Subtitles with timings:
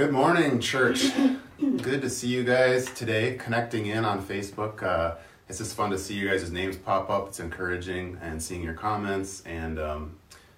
[0.00, 1.10] Good morning, church.
[1.58, 4.82] Good to see you guys today, connecting in on Facebook.
[4.82, 7.28] Uh, it's just fun to see you guys' names pop up.
[7.28, 9.42] It's encouraging and seeing your comments.
[9.44, 10.16] And um,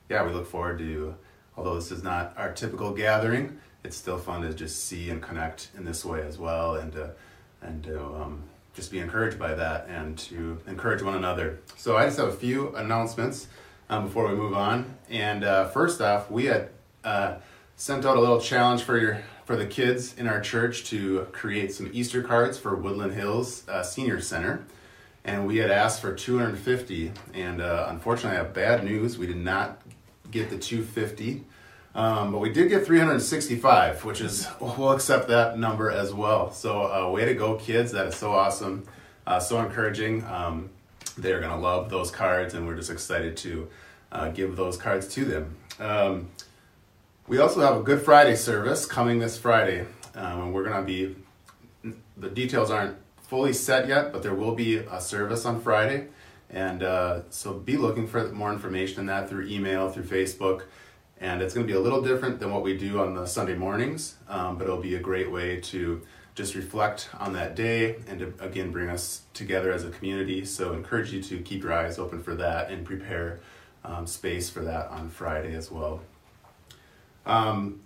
[0.08, 1.16] yeah, we look forward to,
[1.56, 5.70] although this is not our typical gathering, it's still fun to just see and connect
[5.76, 7.08] in this way as well, and uh,
[7.62, 11.58] and to um, just be encouraged by that and to encourage one another.
[11.76, 13.48] So I just have a few announcements
[13.90, 14.98] um, before we move on.
[15.10, 16.68] And uh, first off, we had
[17.02, 17.38] uh,
[17.82, 21.74] sent out a little challenge for your for the kids in our church to create
[21.74, 24.64] some Easter cards for Woodland Hills uh, Senior Center.
[25.24, 29.18] And we had asked for 250, and uh, unfortunately, I have bad news.
[29.18, 29.82] We did not
[30.30, 31.44] get the 250.
[31.96, 36.52] Um, but we did get 365, which is, we'll accept that number as well.
[36.52, 37.90] So, uh, way to go, kids.
[37.90, 38.86] That is so awesome,
[39.26, 40.24] uh, so encouraging.
[40.26, 40.70] Um,
[41.18, 43.68] they're going to love those cards, and we're just excited to
[44.12, 45.56] uh, give those cards to them.
[45.80, 46.28] Um,
[47.26, 50.82] we also have a Good Friday service coming this Friday, um, and we're going to
[50.82, 51.16] be,
[52.16, 56.08] the details aren't fully set yet, but there will be a service on Friday.
[56.50, 60.64] And uh, so be looking for more information on that through email, through Facebook
[61.22, 63.54] and it's going to be a little different than what we do on the Sunday
[63.54, 66.02] mornings, um, but it'll be a great way to
[66.34, 70.44] just reflect on that day and to again bring us together as a community.
[70.44, 73.38] So, encourage you to keep your eyes open for that and prepare
[73.84, 76.00] um, space for that on Friday as well.
[77.26, 77.80] Um,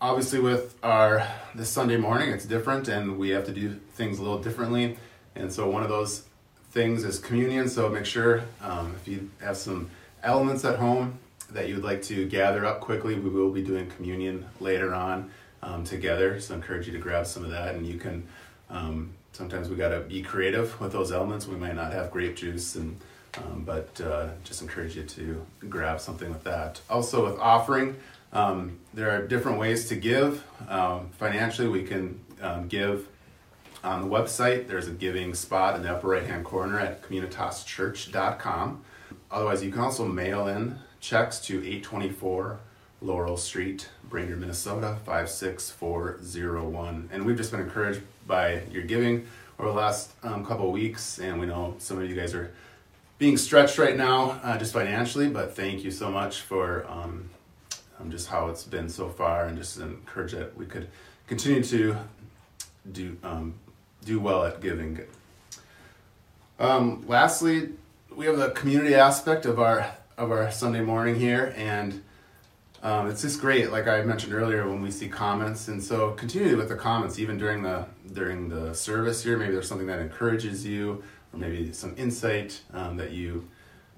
[0.00, 4.22] obviously, with our this Sunday morning, it's different, and we have to do things a
[4.22, 4.98] little differently.
[5.34, 6.24] And so, one of those
[6.70, 7.68] things is communion.
[7.68, 9.90] So, make sure um, if you have some
[10.22, 11.18] elements at home
[11.50, 15.30] that you would like to gather up quickly, we will be doing communion later on
[15.62, 16.40] um, together.
[16.40, 18.26] So I encourage you to grab some of that, and you can.
[18.70, 21.46] Um, sometimes we got to be creative with those elements.
[21.46, 22.98] We might not have grape juice, and
[23.38, 26.80] um, but uh, just encourage you to grab something with that.
[26.90, 27.96] Also, with offering,
[28.32, 30.44] um, there are different ways to give.
[30.68, 33.08] Um, financially, we can um, give
[33.84, 34.68] on the website.
[34.68, 38.82] There's a giving spot in the upper right hand corner at communitaschurch.com.
[39.30, 42.60] Otherwise, you can also mail in checks to 824
[43.00, 47.10] Laurel Street, Brainerd, Minnesota 56401.
[47.12, 49.26] And we've just been encouraged by your giving
[49.58, 52.52] over the last um, couple weeks, and we know some of you guys are
[53.18, 57.28] being stretched right now uh, just financially, but thank you so much for um,
[58.02, 60.88] um, just how it's been so far, and just encourage that we could
[61.26, 61.96] continue to
[62.90, 63.54] do um,
[64.04, 65.00] do well at giving.
[66.58, 67.70] Um, lastly,
[68.14, 69.86] we have the community aspect of our
[70.18, 72.02] of our Sunday morning here, and
[72.82, 73.70] um, it's just great.
[73.70, 77.38] Like I mentioned earlier, when we see comments, and so continue with the comments even
[77.38, 79.36] during the during the service here.
[79.36, 81.02] Maybe there's something that encourages you,
[81.32, 83.48] or maybe some insight um, that you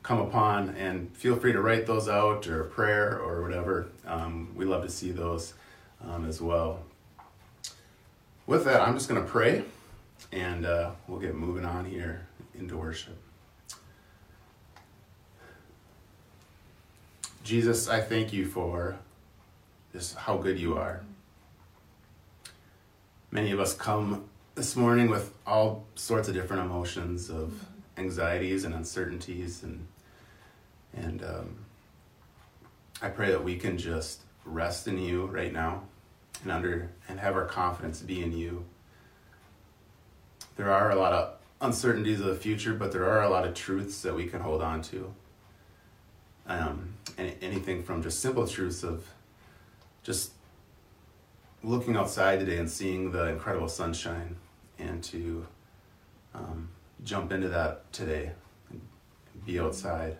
[0.04, 3.88] come upon, and feel free to write those out or a prayer or whatever.
[4.06, 5.54] Um, we love to see those
[6.06, 6.80] um, as well.
[8.46, 9.64] With that, I'm just going to pray,
[10.30, 13.16] and uh, we'll get moving on here into worship.
[17.42, 18.96] Jesus, I thank you for
[19.92, 21.00] just how good you are.
[23.30, 27.66] Many of us come this morning with all sorts of different emotions of
[27.96, 29.86] anxieties and uncertainties and
[30.96, 31.56] and um,
[33.02, 35.82] I pray that we can just rest in you right now
[36.42, 38.64] and under and have our confidence be in you.
[40.56, 43.54] There are a lot of uncertainties of the future, but there are a lot of
[43.54, 45.12] truths that we can hold on to.
[46.46, 49.06] Um, anything from just simple truths of
[50.02, 50.32] just
[51.62, 54.36] looking outside today and seeing the incredible sunshine
[54.78, 55.46] and to
[56.34, 56.68] um,
[57.02, 58.32] jump into that today
[58.70, 58.80] and
[59.46, 60.18] be outside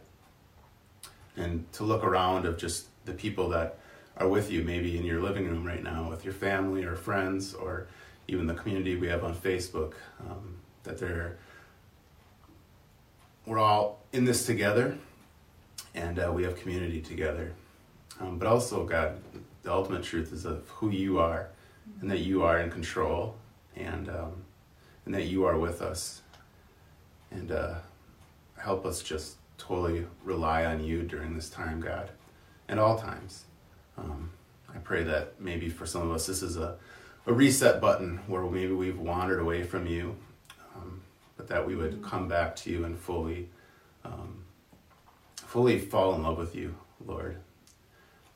[1.36, 3.78] and to look around of just the people that
[4.16, 7.54] are with you maybe in your living room right now with your family or friends
[7.54, 7.88] or
[8.28, 11.36] even the community we have on facebook um, that they're
[13.46, 14.96] we're all in this together
[15.94, 17.52] and uh, we have community together.
[18.20, 19.18] Um, but also, God,
[19.62, 21.48] the ultimate truth is of who you are,
[22.00, 23.36] and that you are in control,
[23.76, 24.44] and um,
[25.04, 26.22] and that you are with us,
[27.30, 27.74] and uh,
[28.56, 32.10] help us just totally rely on you during this time, God,
[32.68, 33.44] and all times.
[33.96, 34.30] Um,
[34.74, 36.76] I pray that maybe for some of us this is a,
[37.26, 40.16] a reset button where maybe we've wandered away from you,
[40.74, 41.00] um,
[41.36, 43.48] but that we would come back to you and fully
[44.04, 44.44] um,
[45.36, 46.74] fully fall in love with you,
[47.06, 47.36] Lord.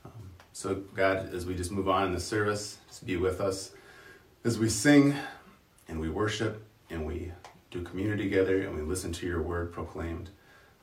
[0.05, 3.73] Um, so, God, as we just move on in the service, just be with us
[4.44, 5.14] as we sing
[5.88, 7.32] and we worship and we
[7.71, 10.31] do community together and we listen to your word proclaimed,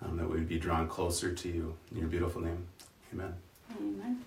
[0.03, 1.75] um, that we would be drawn closer to you.
[1.91, 2.65] In your beautiful name,
[3.13, 3.33] amen.
[3.79, 4.23] Amen.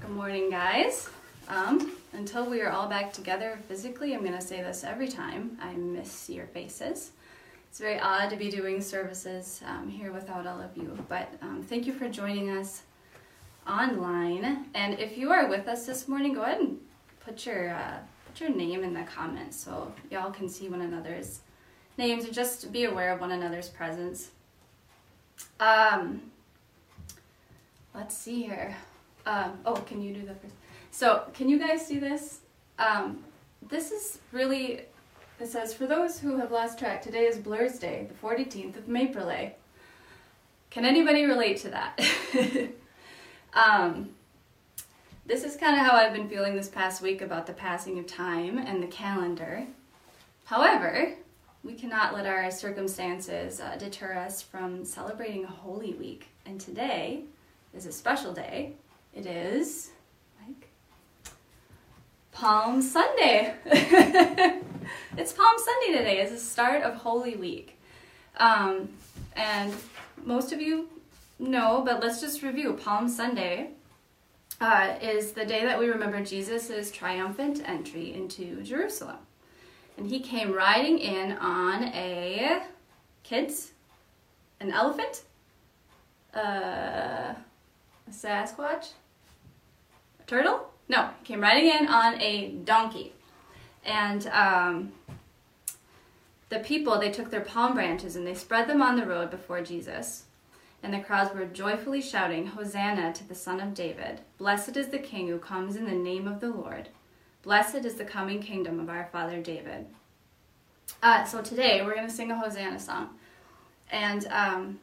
[0.00, 1.08] Good morning, guys.
[1.48, 5.58] Um, until we are all back together physically, I'm going to say this every time.
[5.60, 7.12] I miss your faces.
[7.68, 11.62] It's very odd to be doing services um, here without all of you, but um,
[11.62, 12.82] thank you for joining us
[13.66, 14.66] online.
[14.74, 16.78] And if you are with us this morning, go ahead and
[17.24, 17.98] put your uh,
[18.34, 21.38] put your name in the comments so y'all can see one another's
[21.96, 24.30] names and just be aware of one another's presence.
[25.60, 26.20] Um,
[27.94, 28.74] let's see here.
[29.24, 30.54] Um, oh, can you do the first?
[30.90, 32.40] So, can you guys see this?
[32.80, 33.22] Um,
[33.68, 34.82] this is really,
[35.38, 38.88] it says, for those who have lost track, today is Blur's Day, the 14th of
[38.88, 39.30] Maple
[40.70, 42.00] Can anybody relate to that?
[43.54, 44.10] um,
[45.26, 48.06] this is kind of how I've been feeling this past week about the passing of
[48.06, 49.66] time and the calendar.
[50.44, 51.14] However,
[51.62, 56.28] we cannot let our circumstances uh, deter us from celebrating Holy Week.
[56.44, 57.22] And today
[57.72, 58.74] is a special day.
[59.14, 59.92] It is,
[60.42, 60.68] Mike,
[62.32, 63.54] Palm Sunday.
[63.64, 66.18] it's Palm Sunday today.
[66.18, 67.78] It's the start of Holy Week.
[68.36, 68.90] Um,
[69.36, 69.72] and
[70.22, 70.90] most of you
[71.38, 72.74] know, but let's just review.
[72.74, 73.70] Palm Sunday
[74.60, 79.18] uh, is the day that we remember Jesus' triumphant entry into Jerusalem
[79.96, 82.62] and he came riding in on a
[83.22, 83.72] kids,
[84.60, 85.22] an elephant,
[86.34, 88.92] uh, a Sasquatch,
[90.20, 90.68] a turtle.
[90.88, 93.12] No, he came riding in on a donkey,
[93.84, 94.92] and um,
[96.48, 99.62] the people they took their palm branches and they spread them on the road before
[99.62, 100.24] Jesus.
[100.84, 104.20] And the crowds were joyfully shouting, Hosanna to the Son of David!
[104.36, 106.90] Blessed is the King who comes in the name of the Lord!
[107.42, 109.86] Blessed is the coming kingdom of our father David.
[111.02, 113.08] Uh, so today we're going to sing a Hosanna song.
[113.90, 114.78] And um,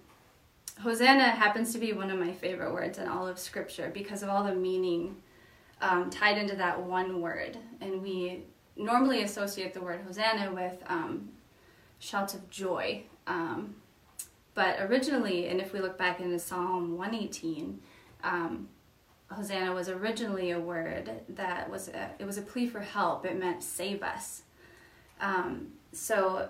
[0.79, 4.29] Hosanna happens to be one of my favorite words in all of Scripture because of
[4.29, 5.17] all the meaning
[5.83, 7.57] um, tied into that one word.
[7.79, 8.41] And we
[8.75, 11.29] normally associate the word Hosanna with um,
[11.99, 13.03] shouts of joy.
[13.27, 13.75] Um,
[14.53, 17.79] but originally, and if we look back into Psalm 118,
[18.23, 18.67] um,
[19.29, 23.25] Hosanna was originally a word that was a, it was a plea for help.
[23.25, 24.43] It meant save us.
[25.21, 26.49] Um, so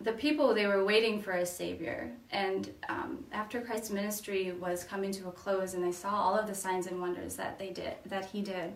[0.00, 5.10] the people they were waiting for a savior, and um, after Christ's ministry was coming
[5.12, 7.94] to a close, and they saw all of the signs and wonders that they did,
[8.06, 8.72] that he did,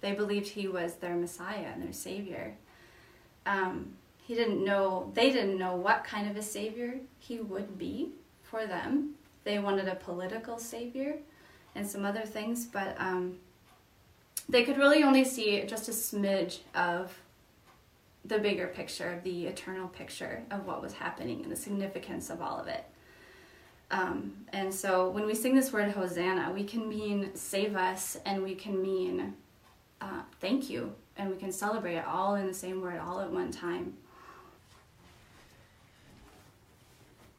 [0.00, 2.54] they believed he was their Messiah and their savior.
[3.44, 3.97] Um,
[4.28, 8.10] he didn't know; they didn't know what kind of a savior he would be
[8.42, 9.14] for them.
[9.44, 11.16] They wanted a political savior
[11.74, 13.38] and some other things, but um,
[14.46, 17.18] they could really only see just a smidge of
[18.22, 22.42] the bigger picture, of the eternal picture of what was happening and the significance of
[22.42, 22.84] all of it.
[23.90, 28.42] Um, and so when we sing this word Hosanna, we can mean save us and
[28.42, 29.32] we can mean
[30.02, 33.30] uh, thank you and we can celebrate it all in the same word all at
[33.30, 33.94] one time.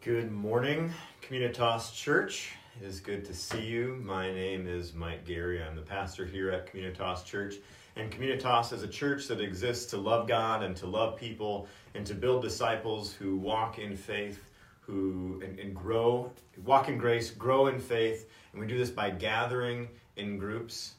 [0.02, 2.54] Good morning, Communitas Church.
[2.82, 4.02] It is good to see you.
[4.06, 5.62] My name is Mike Gary.
[5.62, 7.56] I'm the pastor here at Communitas Church.
[7.98, 12.06] And Communitas is a church that exists to love God and to love people and
[12.06, 14.42] to build disciples who walk in faith,
[14.80, 16.32] who and, and grow,
[16.64, 18.30] walk in grace, grow in faith.
[18.54, 20.94] And we do this by gathering in groups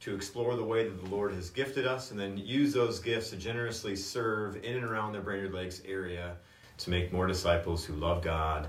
[0.00, 3.30] to explore the way that the Lord has gifted us and then use those gifts
[3.30, 6.38] to generously serve in and around the Brainerd Lakes area
[6.78, 8.68] to make more disciples who love God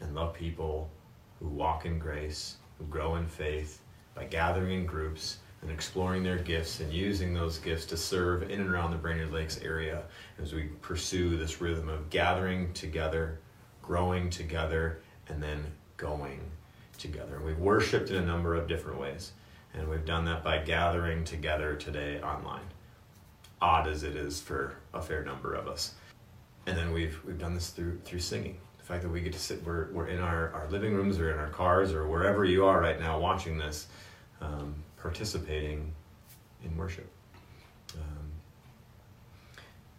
[0.00, 0.90] and love people,
[1.38, 3.80] who walk in grace, who grow in faith
[4.14, 8.60] by gathering in groups and exploring their gifts and using those gifts to serve in
[8.60, 10.02] and around the Brainerd Lakes area
[10.40, 13.38] as we pursue this rhythm of gathering together,
[13.82, 15.62] growing together, and then
[15.96, 16.40] going
[16.98, 17.40] together.
[17.44, 19.32] We've worshiped in a number of different ways,
[19.74, 22.64] and we've done that by gathering together today online.
[23.60, 25.94] Odd as it is for a fair number of us.
[26.66, 28.58] And then we've we've done this through through singing.
[28.78, 31.32] The fact that we get to sit we're, we're in our, our living rooms or
[31.32, 33.86] in our cars or wherever you are right now watching this.
[34.40, 35.92] Um, participating
[36.64, 37.08] in worship.
[37.94, 38.30] Um,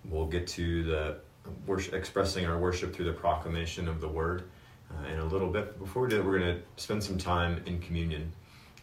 [0.05, 1.17] we'll get to the
[1.65, 4.43] worship, expressing our worship through the proclamation of the word
[4.91, 5.77] uh, in a little bit.
[5.79, 8.31] Before we do that, we're going to spend some time in communion.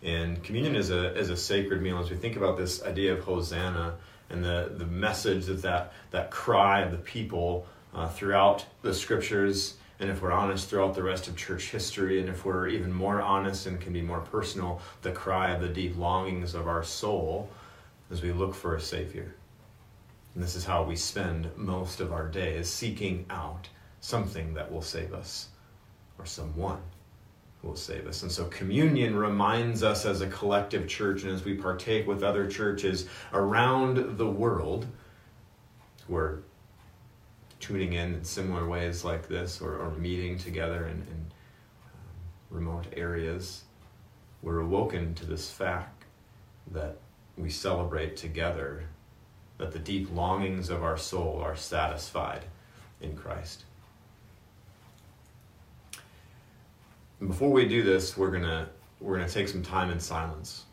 [0.02, 1.99] And communion is a, is a sacred meal.
[1.99, 3.97] As we think about this idea of Hosanna
[4.30, 9.75] and the, the message that, that that cry of the people uh, throughout the scriptures
[10.00, 13.20] and if we're honest throughout the rest of church history, and if we're even more
[13.20, 17.50] honest and can be more personal, the cry of the deep longings of our soul
[18.11, 19.35] as we look for a Savior.
[20.35, 23.68] And this is how we spend most of our days seeking out
[24.00, 25.49] something that will save us
[26.16, 26.80] or someone
[27.62, 28.22] will save us.
[28.22, 32.46] And so communion reminds us as a collective church and as we partake with other
[32.46, 34.86] churches around the world
[36.06, 36.42] who are
[37.60, 41.26] tuning in in similar ways like this or, or meeting together in, in
[41.84, 42.00] um,
[42.50, 43.64] remote areas,
[44.42, 46.04] we're awoken to this fact
[46.70, 46.98] that
[47.36, 48.84] we celebrate together
[49.58, 52.44] that the deep longings of our soul are satisfied
[53.00, 53.64] in Christ.
[57.26, 58.68] Before we do this, we're gonna
[59.00, 60.64] we're gonna take some time in silence.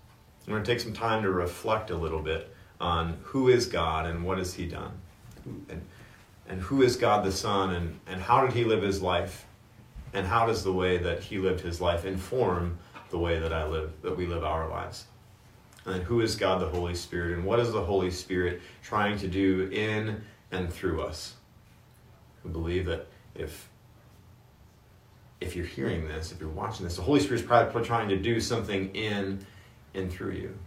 [0.47, 4.23] We're gonna take some time to reflect a little bit on who is God and
[4.23, 4.91] what has He done,
[5.69, 5.81] and
[6.47, 9.45] and who is God the Son and and how did He live His life,
[10.13, 12.77] and how does the way that He lived His life inform
[13.09, 15.05] the way that I live that we live our lives.
[15.85, 19.27] And who is God the Holy Spirit and what is the Holy Spirit trying to
[19.27, 21.35] do in and through us?
[22.43, 23.69] We believe that if
[25.45, 28.17] if you're hearing this, if you're watching this, the Holy Spirit is probably trying to
[28.17, 29.45] do something in
[29.93, 30.57] and through you.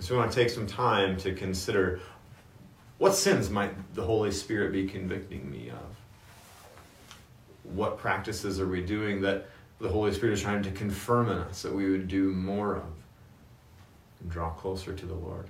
[0.00, 2.00] So we want to take some time to consider
[2.98, 7.74] what sins might the Holy Spirit be convicting me of?
[7.74, 9.48] What practices are we doing that
[9.80, 12.84] the Holy Spirit is trying to confirm in us that we would do more of
[14.20, 15.46] and draw closer to the Lord?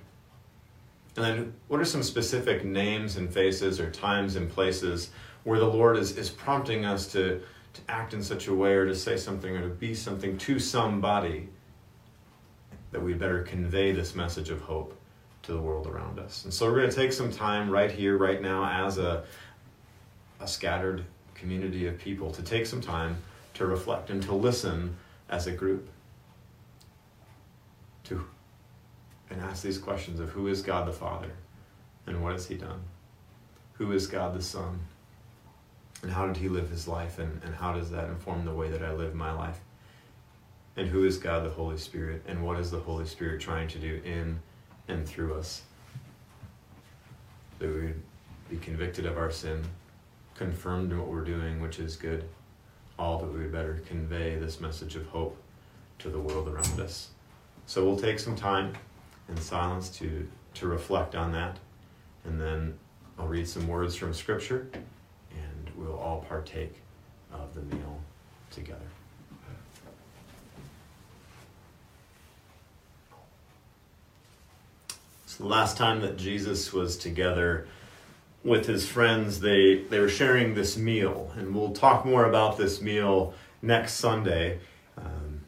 [1.15, 5.09] And then, what are some specific names and faces or times and places
[5.43, 7.41] where the Lord is, is prompting us to
[7.77, 10.59] to act in such a way or to say something or to be something to
[10.59, 11.49] somebody
[12.91, 14.97] that we better convey this message of hope
[15.43, 16.43] to the world around us.
[16.43, 19.23] And so we're going to take some time right here, right now, as a,
[20.39, 21.05] a scattered
[21.35, 23.17] community of people, to take some time
[23.53, 24.95] to reflect and to listen
[25.29, 25.89] as a group.
[28.05, 28.25] To
[29.29, 31.31] and ask these questions of who is God the Father
[32.05, 32.81] and what has He done?
[33.73, 34.79] Who is God the Son?
[36.03, 37.19] And how did he live his life?
[37.19, 39.59] And, and how does that inform the way that I live my life?
[40.75, 42.23] And who is God the Holy Spirit?
[42.27, 44.39] And what is the Holy Spirit trying to do in
[44.87, 45.63] and through us?
[47.59, 48.01] That we would
[48.49, 49.63] be convicted of our sin,
[50.35, 52.29] confirmed in what we're doing, which is good,
[52.99, 55.35] all that we would better convey this message of hope
[55.99, 57.09] to the world around us.
[57.65, 58.73] So we'll take some time
[59.27, 61.57] in silence to, to reflect on that,
[62.23, 62.77] and then
[63.17, 64.69] I'll read some words from Scripture
[65.77, 66.73] we'll all partake
[67.31, 67.99] of the meal
[68.51, 68.81] together.
[75.25, 77.67] So the last time that Jesus was together
[78.43, 82.81] with his friends, they, they were sharing this meal, and we'll talk more about this
[82.81, 84.59] meal next Sunday
[84.97, 85.41] um,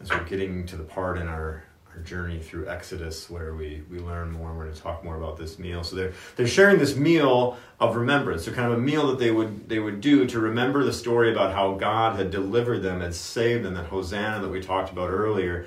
[0.00, 1.65] as we're getting to the part in our
[2.00, 4.48] journey through Exodus where we, we learn more.
[4.48, 5.84] And we're going to talk more about this meal.
[5.84, 8.44] So they're, they're sharing this meal of remembrance.
[8.44, 11.30] So kind of a meal that they would, they would do to remember the story
[11.30, 15.10] about how God had delivered them, had saved them, that Hosanna that we talked about
[15.10, 15.66] earlier,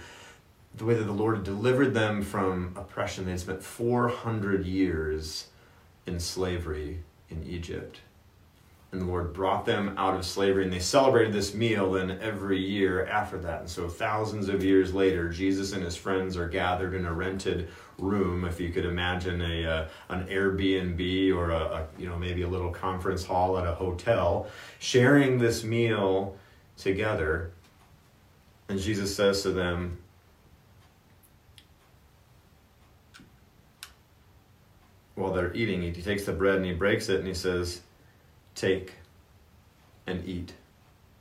[0.75, 3.25] the way that the Lord had delivered them from oppression.
[3.25, 5.47] They had spent 400 years
[6.05, 7.99] in slavery in Egypt
[8.91, 10.63] and the Lord brought them out of slavery.
[10.63, 13.61] And they celebrated this meal then every year after that.
[13.61, 17.69] And so, thousands of years later, Jesus and his friends are gathered in a rented
[17.99, 22.43] room, if you could imagine a uh, an Airbnb or a, a, you know maybe
[22.43, 24.47] a little conference hall at a hotel,
[24.79, 26.35] sharing this meal
[26.77, 27.51] together.
[28.69, 29.97] And Jesus says to them,
[35.15, 37.81] while they're eating, he takes the bread and he breaks it and he says,
[38.59, 38.95] Take
[40.05, 40.51] and eat.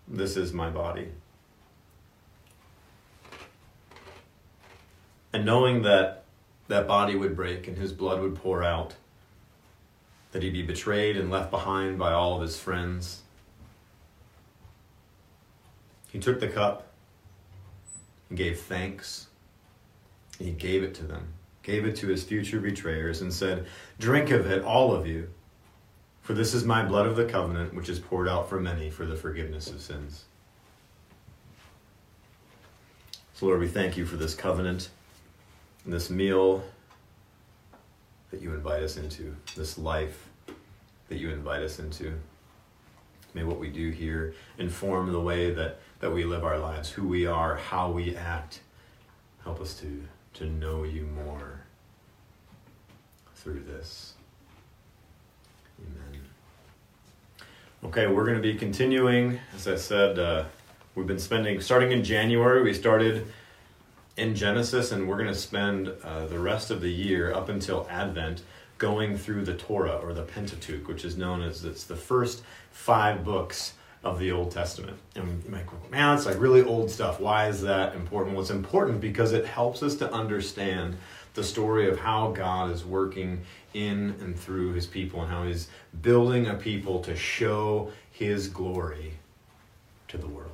[0.09, 1.07] This is my body.
[5.33, 6.25] And knowing that
[6.67, 8.97] that body would break and his blood would pour out,
[10.33, 13.23] that he'd be betrayed and left behind by all of his friends,
[16.11, 16.89] he took the cup
[18.31, 19.29] and gave thanks.
[20.41, 21.29] And he gave it to them,
[21.63, 23.69] gave it to his future betrayers, and said,
[24.01, 25.31] Drink of it, all of you.
[26.29, 29.07] For this is my blood of the covenant, which is poured out for many for
[29.07, 30.27] the forgiveness of sins.
[33.33, 34.91] So, Lord, we thank you for this covenant
[35.85, 36.63] and this meal
[38.31, 40.29] that you invite us into, this life
[41.09, 42.13] that you invite us into.
[43.33, 47.09] May what we do here inform the way that, that we live our lives, who
[47.09, 48.61] we are, how we act.
[49.45, 50.05] Help us to,
[50.35, 51.63] to know you more
[53.35, 54.13] through this.
[55.81, 56.08] Amen.
[57.85, 59.39] Okay, we're going to be continuing.
[59.55, 60.47] As I said, uh,
[60.97, 63.29] we've been spending, starting in January, we started
[64.17, 67.87] in Genesis, and we're going to spend uh, the rest of the year up until
[67.89, 68.43] Advent
[68.79, 72.43] going through the Torah or the Pentateuch, which is known as it's the first
[72.73, 74.97] five books of the Old Testament.
[75.15, 77.21] And you might go, man, it's like really old stuff.
[77.21, 78.35] Why is that important?
[78.35, 80.97] Well, it's important because it helps us to understand
[81.39, 83.43] the story of how God is working
[83.73, 85.69] in and through his people and how he's
[86.03, 89.15] building a people to show his glory
[90.09, 90.51] to the world.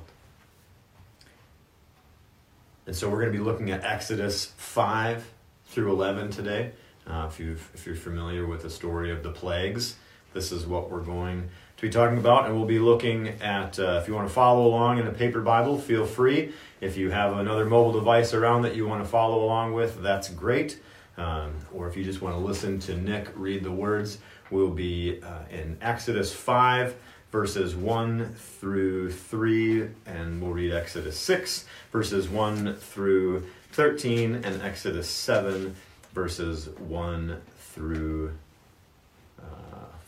[2.85, 5.27] And so we're going to be looking at Exodus 5
[5.65, 6.71] through 11 today.
[7.07, 9.95] Uh, if, you if you're familiar with the story of the plagues,
[10.35, 12.45] this is what we're going to be talking about.
[12.45, 15.41] And we'll be looking at, uh, if you want to follow along in a paper
[15.41, 16.51] Bible, feel free.
[16.81, 20.29] If you have another mobile device around that you want to follow along with, that's
[20.29, 20.79] great.
[21.17, 24.19] Um, or if you just want to listen to Nick read the words,
[24.51, 26.93] we'll be uh, in Exodus 5,
[27.31, 31.63] verses 1 through 3, and we'll read Exodus 6,
[31.93, 35.73] verses 1 through 13, and Exodus 7,
[36.13, 38.33] verses 1 through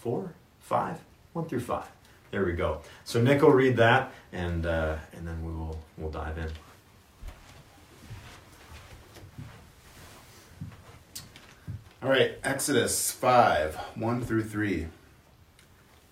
[0.08, 1.00] 4, 5,
[1.34, 1.86] 1 through 5.
[2.32, 2.80] There we go.
[3.04, 6.50] So Nick will read that, and, uh, and then we will we'll dive in.
[12.02, 14.88] All right, Exodus 5 1 through 3.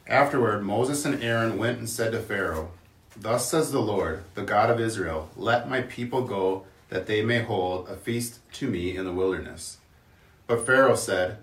[0.07, 2.71] Afterward, Moses and Aaron went and said to Pharaoh,
[3.15, 7.43] Thus says the Lord, the God of Israel, Let my people go, that they may
[7.43, 9.77] hold a feast to me in the wilderness.
[10.47, 11.37] But Pharaoh said,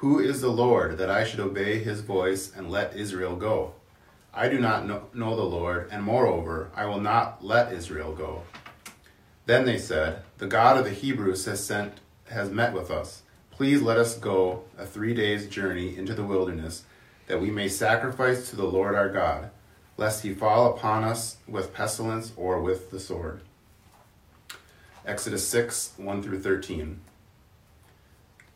[0.00, 3.72] Who is the Lord, that I should obey his voice and let Israel go?
[4.34, 8.42] I do not know, know the Lord, and moreover, I will not let Israel go.
[9.46, 11.94] Then they said, The God of the Hebrews has sent
[12.26, 13.22] has met with us.
[13.50, 16.84] Please let us go a three days' journey into the wilderness,
[17.26, 19.48] that we may sacrifice to the Lord our God,
[19.96, 23.40] lest he fall upon us with pestilence or with the sword.
[25.06, 27.00] Exodus 6 1 through 13.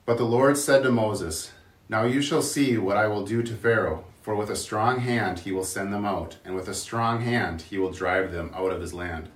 [0.04, 1.52] But the Lord said to Moses,
[1.88, 5.40] Now you shall see what I will do to Pharaoh, for with a strong hand
[5.40, 8.72] he will send them out, and with a strong hand he will drive them out
[8.72, 9.28] of his land.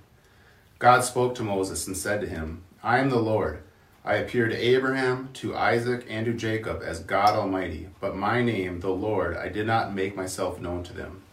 [0.79, 3.63] God spoke to Moses and said to him, I am the Lord
[4.07, 8.79] I appeared to Abraham, to Isaac, and to Jacob as God Almighty, but my name,
[8.79, 11.23] the Lord, I did not make myself known to them.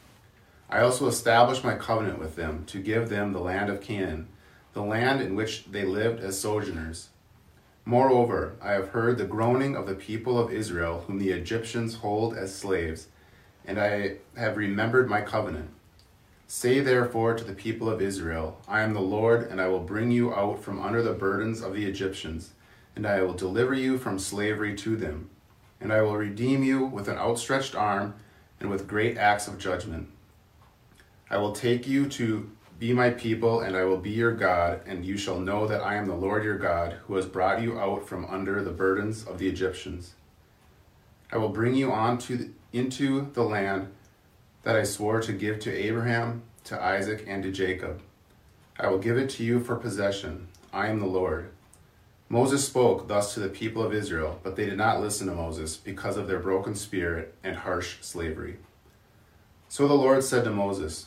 [0.71, 4.29] I also established my covenant with them to give them the land of Canaan,
[4.73, 7.11] the land in which they lived as sojourners.
[7.85, 12.37] Moreover, I have heard the groaning of the people of Israel, whom the Egyptians hold
[12.37, 13.09] as slaves,
[13.64, 15.71] and I have remembered my covenant.
[16.47, 20.11] Say therefore to the people of Israel, I am the Lord, and I will bring
[20.11, 22.53] you out from under the burdens of the Egyptians
[22.95, 25.31] and I will deliver you from slavery to them.
[25.81, 28.14] And I will redeem you with an outstretched arm
[28.61, 30.09] and with great acts of judgment.
[31.31, 32.51] I will take you to
[32.83, 35.95] be my people, and I will be your God, and you shall know that I
[35.95, 39.38] am the Lord your God, who has brought you out from under the burdens of
[39.38, 40.14] the Egyptians.
[41.31, 43.92] I will bring you on to the, into the land
[44.64, 48.03] that I swore to give to Abraham, to Isaac, and to Jacob.
[48.81, 50.49] I will give it to you for possession.
[50.73, 51.51] I am the Lord.
[52.29, 55.77] Moses spoke thus to the people of Israel, but they did not listen to Moses
[55.77, 58.57] because of their broken spirit and harsh slavery.
[59.68, 61.07] So the Lord said to Moses,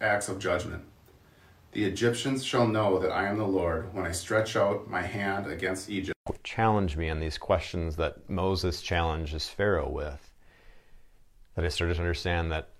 [0.00, 0.82] acts of judgment.
[1.72, 5.46] The Egyptians shall know that I am the Lord when I stretch out my hand
[5.46, 6.16] against Egypt.
[6.42, 10.32] Challenge me on these questions that Moses challenges Pharaoh with.
[11.54, 12.70] That I started to understand that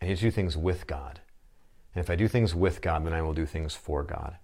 [0.00, 1.20] I need to do things with God.
[1.94, 4.36] And if I do things with God, then I will do things for God.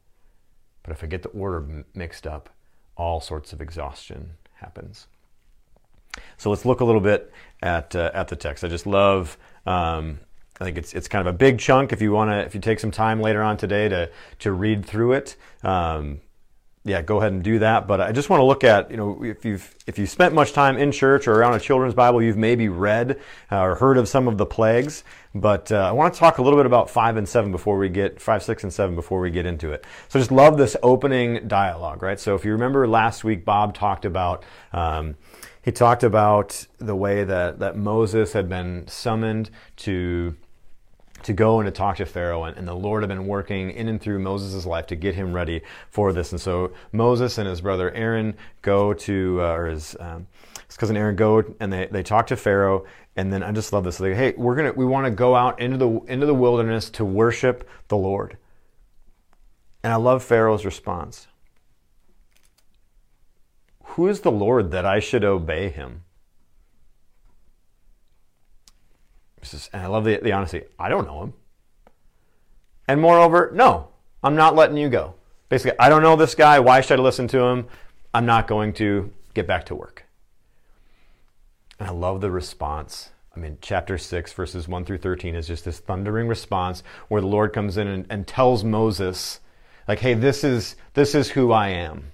[0.82, 2.50] But if I get the order mixed up,
[2.96, 5.06] all sorts of exhaustion happens.
[6.36, 8.64] So let's look a little bit at uh, at the text.
[8.64, 9.36] I just love.
[9.66, 10.20] Um,
[10.60, 11.92] I think it's it's kind of a big chunk.
[11.92, 14.84] If you want to, if you take some time later on today to to read
[14.84, 16.20] through it, um,
[16.84, 17.86] yeah, go ahead and do that.
[17.86, 20.52] But I just want to look at, you know, if you've if you've spent much
[20.52, 23.20] time in church or around a children's Bible, you've maybe read
[23.52, 25.04] uh, or heard of some of the plagues.
[25.34, 27.88] But uh, I want to talk a little bit about five and seven before we
[27.88, 29.84] get five, six, and seven before we get into it.
[30.08, 32.18] So just love this opening dialogue, right?
[32.18, 34.44] So if you remember last week, Bob talked about.
[34.72, 35.16] Um,
[35.60, 40.34] he talked about the way that, that Moses had been summoned to
[41.22, 44.00] to go and to talk to Pharaoh, and, the Lord had been working in and
[44.00, 46.32] through Moses' life to get him ready for this.
[46.32, 50.26] And so Moses and his brother Aaron go to, uh, or his, um,
[50.66, 52.84] his cousin Aaron go and they, they talk to Pharaoh.
[53.16, 53.98] And then I just love this.
[53.98, 57.04] They, hey, we're gonna we want to go out into the into the wilderness to
[57.04, 58.36] worship the Lord.
[59.82, 61.26] And I love Pharaoh's response.
[63.82, 66.04] Who is the Lord that I should obey him?
[69.72, 70.62] And I love the, the honesty.
[70.78, 71.34] I don't know him.
[72.86, 73.88] And moreover, no,
[74.22, 75.14] I'm not letting you go.
[75.48, 76.58] Basically, I don't know this guy.
[76.60, 77.66] Why should I listen to him?
[78.12, 80.04] I'm not going to get back to work.
[81.78, 83.10] And I love the response.
[83.36, 87.26] I mean, chapter 6, verses 1 through 13 is just this thundering response where the
[87.26, 89.40] Lord comes in and, and tells Moses,
[89.86, 92.12] like, hey, this is, this is who I am.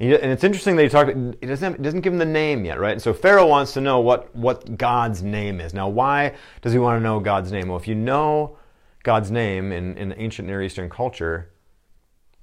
[0.00, 1.10] And it's interesting that he talked.
[1.10, 2.92] It doesn't doesn't give him the name yet, right?
[2.92, 5.74] And so Pharaoh wants to know what what God's name is.
[5.74, 7.68] Now, why does he want to know God's name?
[7.68, 8.56] Well, if you know
[9.02, 11.50] God's name in, in ancient Near Eastern culture,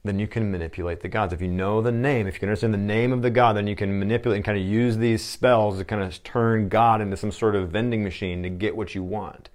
[0.03, 1.33] then you can manipulate the gods.
[1.33, 3.65] If you know the name, if you can understand the name of the god, then
[3.65, 7.17] you can manipulate and kind of use these spells to kind of turn God into
[7.17, 9.49] some sort of vending machine to get what you want.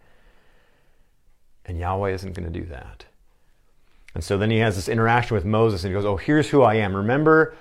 [1.65, 3.05] And Yahweh isn't going to do that.
[4.15, 6.63] And so then he has this interaction with Moses and he goes, Oh, here's who
[6.63, 6.95] I am.
[6.97, 7.57] Remember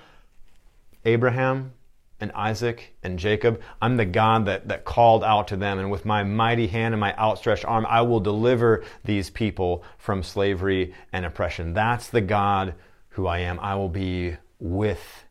[1.04, 1.72] Abraham
[2.20, 3.60] and Isaac and Jacob.
[3.80, 7.00] I'm the God that, that called out to them, and with my mighty hand and
[7.00, 11.72] my outstretched arm, I will deliver these people from slavery and oppression.
[11.72, 12.74] That's the God
[13.10, 13.58] who I am.
[13.58, 15.24] I will be with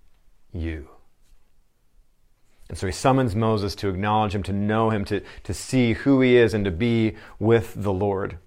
[0.51, 0.89] you.
[2.67, 6.21] And so he summons Moses to acknowledge him, to know him, to, to see who
[6.21, 8.37] he is, and to be with the Lord.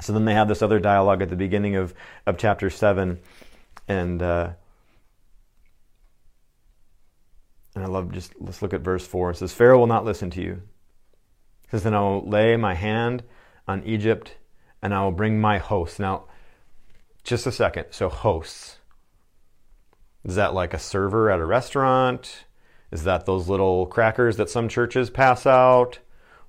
[0.00, 1.94] So then they have this other dialogue at the beginning of,
[2.26, 3.18] of chapter 7.
[3.88, 4.50] And uh,
[7.76, 9.30] And I love just, let's look at verse 4.
[9.32, 10.62] It says, Pharaoh will not listen to you.
[11.64, 13.22] It says, Then I will lay my hand
[13.68, 14.34] on Egypt
[14.80, 15.98] and I will bring my hosts.
[15.98, 16.24] Now,
[17.22, 17.84] just a second.
[17.90, 18.78] So, hosts.
[20.24, 22.46] Is that like a server at a restaurant?
[22.90, 25.98] Is that those little crackers that some churches pass out?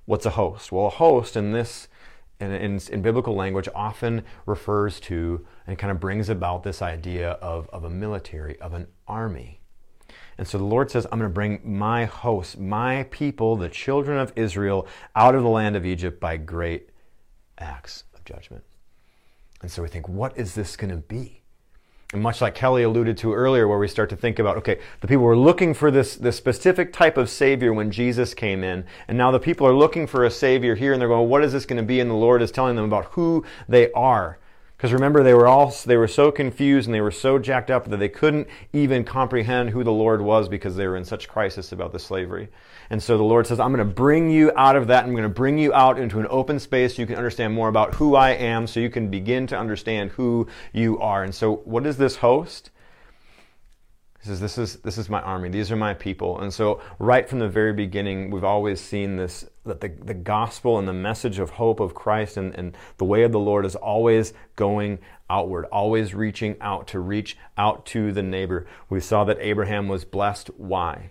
[0.06, 0.72] What's a host?
[0.72, 1.88] Well, a host in this,
[2.40, 7.32] in, in, in biblical language, often refers to and kind of brings about this idea
[7.32, 9.60] of, of a military, of an army.
[10.38, 14.18] And so the Lord says, I'm going to bring my hosts, my people, the children
[14.18, 16.90] of Israel, out of the land of Egypt by great
[17.58, 18.62] acts of judgment.
[19.60, 21.42] And so we think, what is this going to be?
[22.12, 25.08] And much like Kelly alluded to earlier, where we start to think about, okay, the
[25.08, 29.18] people were looking for this, this specific type of Savior when Jesus came in, and
[29.18, 31.66] now the people are looking for a Savior here, and they're going, what is this
[31.66, 32.00] going to be?
[32.00, 34.38] And the Lord is telling them about who they are.
[34.78, 37.90] Because remember, they were all they were so confused and they were so jacked up
[37.90, 41.72] that they couldn't even comprehend who the Lord was because they were in such crisis
[41.72, 42.48] about the slavery.
[42.88, 45.04] And so the Lord says, I'm going to bring you out of that.
[45.04, 47.68] I'm going to bring you out into an open space so you can understand more
[47.68, 51.24] about who I am, so you can begin to understand who you are.
[51.24, 52.70] And so, what is this host?
[54.20, 55.48] He says, this is, this is my army.
[55.48, 56.40] These are my people.
[56.40, 60.78] And so, right from the very beginning, we've always seen this that the, the gospel
[60.78, 63.76] and the message of hope of Christ and, and the way of the Lord is
[63.76, 64.98] always going
[65.30, 68.66] outward, always reaching out to reach out to the neighbor.
[68.88, 70.48] We saw that Abraham was blessed.
[70.56, 71.10] Why?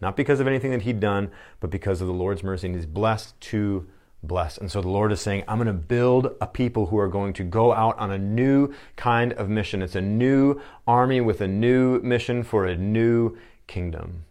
[0.00, 2.68] Not because of anything that he'd done, but because of the Lord's mercy.
[2.68, 3.88] And he's blessed to
[4.22, 4.58] bless.
[4.58, 7.32] And so the Lord is saying, I'm going to build a people who are going
[7.34, 9.82] to go out on a new kind of mission.
[9.82, 14.24] It's a new army with a new mission for a new kingdom.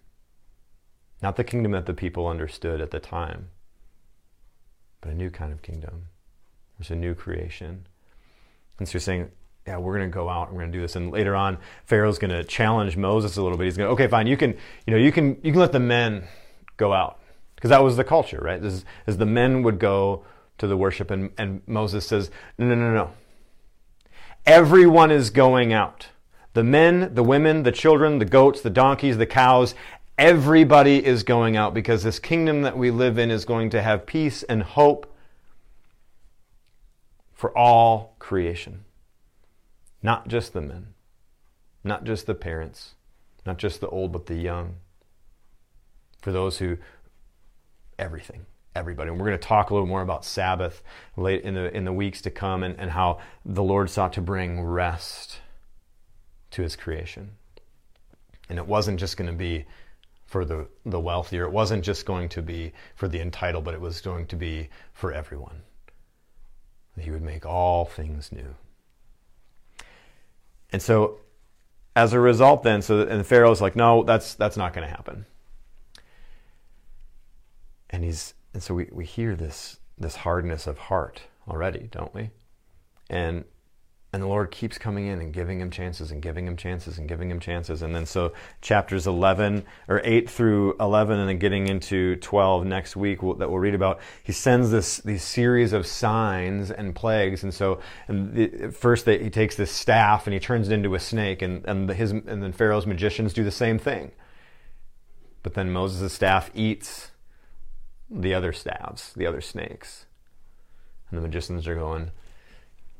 [1.21, 3.49] Not the kingdom that the people understood at the time,
[5.01, 6.07] but a new kind of kingdom.
[6.77, 7.87] There's a new creation.
[8.77, 9.31] And so you're saying,
[9.65, 10.95] yeah, we're going to go out and we're going to do this.
[10.95, 13.65] And later on, Pharaoh's going to challenge Moses a little bit.
[13.65, 14.51] He's going, to, okay, fine, you can,
[14.85, 16.25] you know, you can, you can let the men
[16.77, 17.19] go out
[17.57, 18.63] because that was the culture, right?
[18.63, 20.23] As, as the men would go
[20.59, 23.11] to the worship, and, and Moses says, no, no, no, no.
[24.45, 26.09] Everyone is going out.
[26.53, 29.73] The men, the women, the children, the goats, the donkeys, the cows,
[30.19, 34.05] everybody is going out because this kingdom that we live in is going to have
[34.05, 35.11] peace and hope
[37.33, 38.85] for all creation.
[40.03, 40.93] Not just the men,
[41.83, 42.93] not just the parents,
[43.47, 44.75] not just the old, but the young.
[46.21, 46.77] For those who,
[47.99, 49.09] everything, everybody.
[49.09, 50.81] And we're going to talk a little more about Sabbath
[51.15, 54.21] late in the in the weeks to come and, and how the Lord sought to
[54.21, 55.39] bring rest
[56.51, 57.31] to his creation.
[58.49, 59.65] And it wasn't just going to be
[60.25, 63.79] for the, the wealthier, it wasn't just going to be for the entitled, but it
[63.79, 65.61] was going to be for everyone.
[66.99, 68.55] He would make all things new.
[70.71, 71.19] And so,
[71.95, 74.93] as a result, then, so and the Pharaoh's like, no, that's that's not going to
[74.93, 75.25] happen.
[77.89, 82.31] And he's and so we, we hear this this hardness of heart already, don't we?
[83.09, 83.45] And
[84.13, 87.09] and the Lord keeps coming in and giving him chances and giving him chances and
[87.09, 87.81] giving him chances.
[87.81, 92.95] And then so chapters 11 or 8 through 11 and then getting into 12 next
[92.95, 97.43] week we'll, that we'll read about, he sends this these series of signs and plagues.
[97.43, 100.95] And so and the, first they, he takes this staff and he turns it into
[100.95, 104.13] a snake and, and, the, his, and then Pharaoh's magicians do the same thing.
[105.43, 107.11] But then Moses' staff eats
[108.09, 110.05] the other staves, the other snakes.
[111.09, 112.11] And the magicians are going,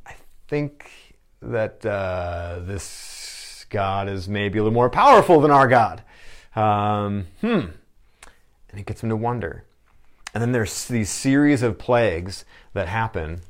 [0.05, 0.15] I
[0.47, 6.03] think that uh, this God is maybe a little more powerful than our God.
[6.55, 7.65] Um, hmm.
[8.69, 9.63] And it gets him to wonder.
[10.33, 13.41] And then there's these series of plagues that happen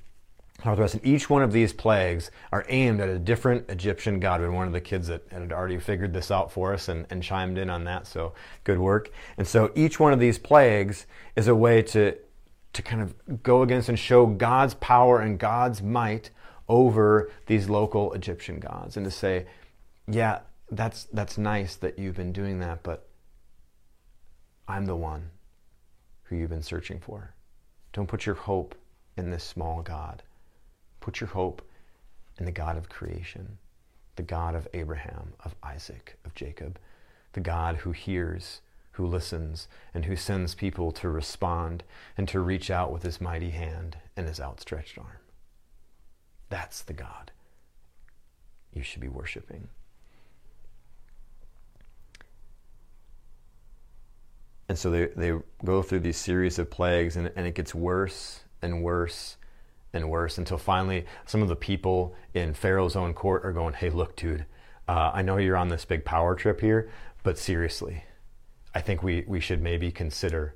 [0.66, 4.42] and each one of these plagues are aimed at a different Egyptian god.
[4.42, 7.22] And one of the kids that had already figured this out for us and, and
[7.22, 9.12] chimed in on that, so good work.
[9.38, 12.18] And so each one of these plagues is a way to,
[12.74, 16.32] to kind of go against and show God's power and God's might
[16.68, 19.46] over these local Egyptian gods and to say,
[20.10, 20.40] yeah,
[20.72, 23.08] that's, that's nice that you've been doing that, but
[24.68, 25.30] I'm the one
[26.24, 27.34] who you've been searching for.
[27.94, 28.76] Don't put your hope
[29.16, 30.24] in this small God.
[31.08, 31.62] Put your hope
[32.38, 33.60] in the God of creation,
[34.18, 36.78] the God of Abraham, of Isaac, of Jacob,
[37.32, 38.60] the God who hears,
[38.92, 41.86] who listens, and who sends people to respond
[42.18, 45.22] and to reach out with his mighty hand and his outstretched arm.
[46.50, 47.32] That's the God
[48.74, 49.70] you should be worshiping.
[54.68, 58.42] And so they, they go through these series of plagues, and, and it gets worse
[58.62, 59.38] and worse
[59.94, 63.90] and worse until finally some of the people in Pharaoh's own court are going, Hey,
[63.90, 64.46] look, dude,
[64.88, 66.90] uh, I know you're on this big power trip here,
[67.24, 68.04] but seriously,
[68.74, 70.56] I think we, we should maybe consider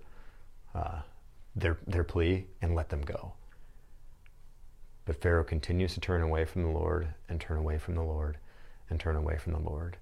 [0.74, 1.02] uh,
[1.56, 3.34] their, their plea and let them go.
[5.06, 8.38] But Pharaoh continues to turn away from the Lord and turn away from the Lord
[8.90, 9.98] and turn away from the Lord.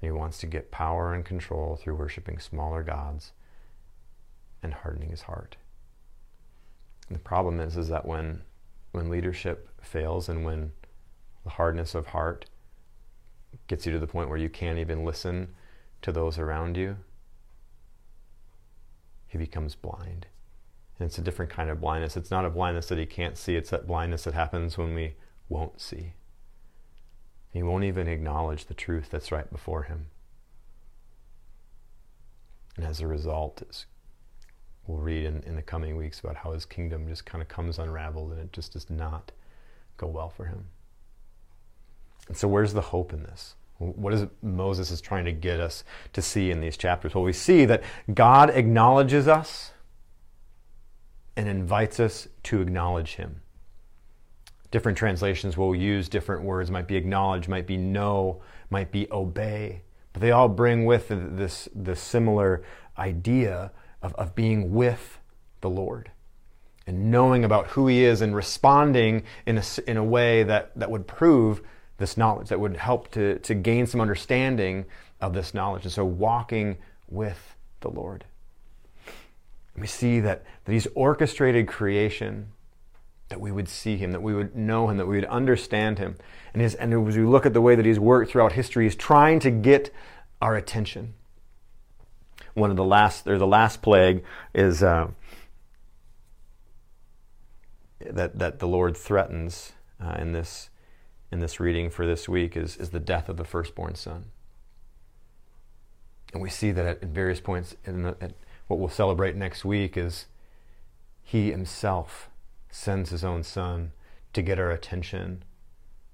[0.00, 3.32] And he wants to get power and control through worshiping smaller gods
[4.62, 5.56] and hardening his heart.
[7.10, 8.42] The problem is, is that when,
[8.92, 10.72] when leadership fails and when
[11.44, 12.46] the hardness of heart
[13.66, 15.54] gets you to the point where you can't even listen
[16.02, 16.96] to those around you,
[19.26, 20.26] he becomes blind.
[20.98, 22.16] And it's a different kind of blindness.
[22.16, 25.14] It's not a blindness that he can't see, it's that blindness that happens when we
[25.48, 26.14] won't see.
[27.50, 30.06] He won't even acknowledge the truth that's right before him.
[32.76, 33.62] And as a result,
[34.86, 37.78] we'll read in, in the coming weeks about how his kingdom just kind of comes
[37.78, 39.32] unraveled and it just does not
[39.96, 40.66] go well for him.
[42.28, 43.54] And so, where's the hope in this?
[43.78, 47.14] What is Moses is trying to get us to see in these chapters?
[47.14, 49.72] Well, we see that God acknowledges us
[51.36, 53.42] and invites us to acknowledge him.
[54.70, 59.82] Different translations will use different words, might be acknowledge, might be know, might be obey.
[60.12, 62.62] But they all bring with this, this similar
[62.96, 63.72] idea
[64.04, 65.18] of, of being with
[65.62, 66.10] the Lord
[66.86, 70.90] and knowing about who he is and responding in a, in a way that, that
[70.90, 71.62] would prove
[71.96, 74.84] this knowledge, that would help to, to gain some understanding
[75.22, 75.84] of this knowledge.
[75.84, 76.76] And so walking
[77.08, 78.24] with the Lord.
[79.76, 82.48] We see that, that He's orchestrated creation,
[83.30, 86.16] that we would see Him, that we would know Him, that we would understand Him.
[86.52, 88.94] And, his, and as we look at the way that He's worked throughout history, He's
[88.94, 89.90] trying to get
[90.42, 91.14] our attention.
[92.54, 94.22] One of the last, or the last plague
[94.54, 95.08] is uh,
[98.00, 100.70] that, that the Lord threatens uh, in, this,
[101.32, 104.26] in this reading for this week is, is the death of the firstborn son.
[106.32, 108.32] And we see that at, various points in the, at,
[108.66, 110.26] what we'll celebrate next week is
[111.22, 112.28] he himself
[112.70, 113.92] sends his own son
[114.32, 115.44] to get our attention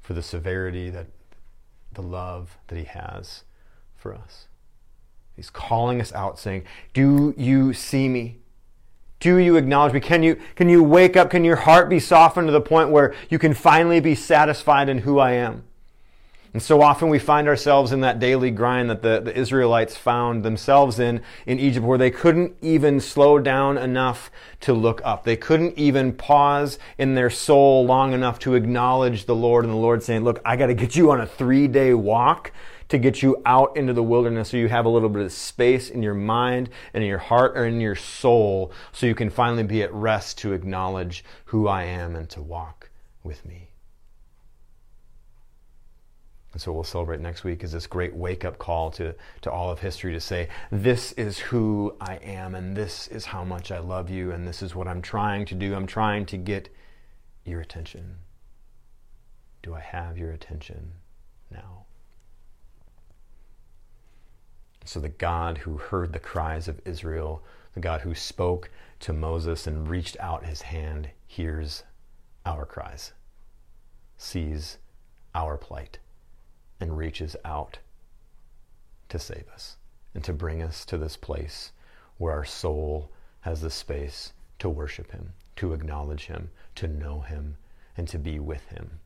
[0.01, 1.07] for the severity that
[1.93, 3.45] the love that he has
[3.97, 4.47] for us.
[5.37, 8.39] He's calling us out saying, "Do you see me?
[9.21, 10.01] Do you acknowledge me?
[10.01, 11.31] Can you can you wake up?
[11.31, 14.99] Can your heart be softened to the point where you can finally be satisfied in
[14.99, 15.65] who I am?"
[16.53, 20.43] And so often we find ourselves in that daily grind that the, the Israelites found
[20.43, 25.23] themselves in in Egypt where they couldn't even slow down enough to look up.
[25.23, 29.79] They couldn't even pause in their soul long enough to acknowledge the Lord and the
[29.79, 32.51] Lord saying, Look, I got to get you on a three day walk
[32.91, 35.91] to get you out into the wilderness so you have a little bit of space
[35.91, 39.63] in your mind and in your heart or in your soul so you can finally
[39.63, 42.91] be at rest to acknowledge who I am and to walk
[43.23, 43.69] with me.
[46.53, 49.71] And so we'll celebrate next week is this great wake up call to, to all
[49.71, 53.79] of history to say, this is who I am, and this is how much I
[53.79, 55.77] love you, and this is what I'm trying to do.
[55.77, 56.69] I'm trying to get
[57.45, 58.17] your attention.
[59.63, 60.95] Do I have your attention
[61.53, 61.80] now?
[64.85, 67.43] So the God who heard the cries of Israel,
[67.75, 71.85] the God who spoke to Moses and reached out his hand, hears
[72.45, 73.13] our cries,
[74.17, 74.79] sees
[75.35, 75.99] our plight
[76.81, 77.79] and reaches out
[79.09, 79.77] to save us
[80.15, 81.73] and to bring us to this place
[82.19, 87.57] where our soul has the space to worship Him, to acknowledge Him, to know Him,
[87.97, 89.01] and to be with Him.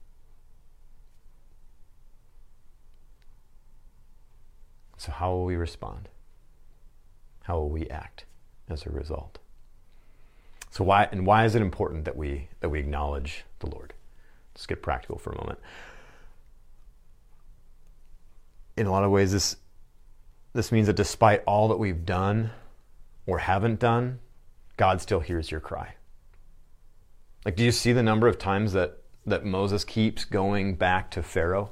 [5.04, 6.08] So, how will we respond?
[7.42, 8.24] How will we act
[8.68, 9.38] as a result?
[10.70, 13.94] So, why and why is it important that we that we acknowledge the Lord?
[14.54, 15.58] Let's get practical for a moment
[18.76, 19.56] in a lot of ways, this
[20.52, 22.50] this means that despite all that we've done
[23.26, 24.20] or haven't done,
[24.76, 25.94] God still hears your cry.
[27.44, 31.22] Like, do you see the number of times that that Moses keeps going back to
[31.22, 31.70] Pharaoh,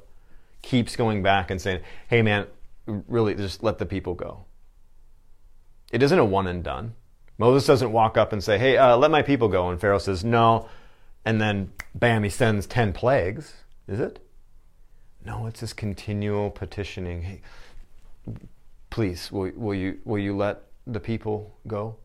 [0.62, 2.46] keeps going back and saying, "Hey, man,
[2.86, 4.44] really, just let the people go."
[5.92, 6.94] It isn't a one and done.
[7.38, 10.24] Moses doesn't walk up and say, "Hey, uh, let my people go," and Pharaoh says,
[10.24, 10.68] "No,"
[11.24, 13.54] and then bam, he sends ten plagues.
[13.88, 14.18] Is it?
[15.24, 17.22] No, it's this continual petitioning.
[17.22, 17.40] Hey,
[18.90, 21.96] please, will, will you will you let the people go?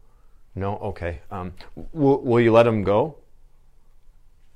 [0.55, 1.21] No, okay.
[1.31, 1.53] Um,
[1.93, 3.17] will will you let them go?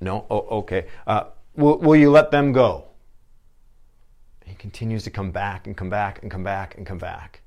[0.00, 0.86] No, oh, okay.
[1.06, 1.24] Uh,
[1.56, 2.86] will will you let them go?
[4.52, 7.40] He continues to come back and come back and come back and come back.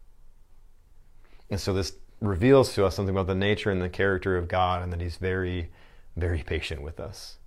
[1.50, 4.82] And so this reveals to us something about the nature and the character of God,
[4.82, 5.70] and that He's very,
[6.16, 7.38] very patient with us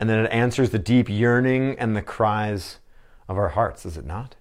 [0.00, 2.78] and then it answers the deep yearning and the cries
[3.28, 4.34] of our hearts, is it not?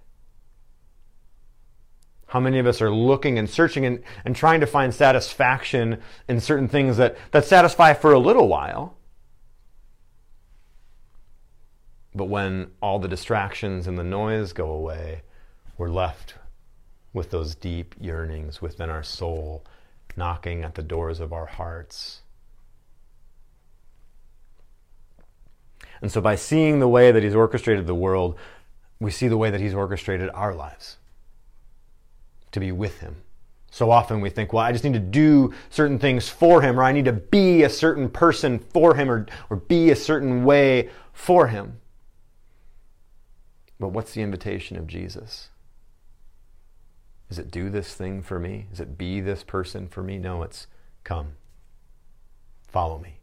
[2.28, 6.40] How many of us are looking and searching and, and trying to find satisfaction in
[6.40, 8.96] certain things that, that satisfy for a little while?
[12.20, 15.24] But when all the distractions and the noise go away,
[15.78, 16.36] we're left
[17.14, 19.66] with those deep yearnings within our soul
[20.16, 22.22] knocking at the doors of our hearts
[26.02, 28.38] And so by seeing the way that He's orchestrated the world,
[29.00, 30.98] we see the way that He's orchestrated our lives
[32.52, 33.18] to be with Him.
[33.72, 36.84] So often we think, well, I just need to do certain things for Him, or
[36.84, 40.90] I need to be a certain person for Him, or, or be a certain way
[41.14, 41.80] for Him.
[43.80, 45.50] But what's the invitation of Jesus?
[47.30, 48.68] Is it do this thing for me?
[48.72, 50.18] Is it be this person for me?
[50.18, 50.68] No, it's
[51.04, 51.34] come.
[52.68, 53.20] Follow me.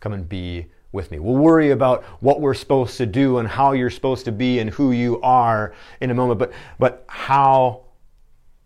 [0.00, 1.18] Come and be with me.
[1.18, 4.70] We'll worry about what we're supposed to do and how you're supposed to be and
[4.70, 7.82] who you are in a moment, but, but how